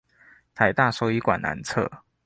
[0.55, 2.01] 臺大獸醫館南側